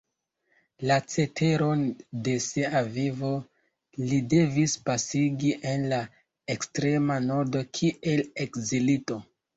[0.91, 1.83] La ceteron
[2.27, 3.29] de sia vivo
[4.05, 6.01] li devis pasigi en la
[6.55, 9.25] ekstrema Nordo kiel ekzilito.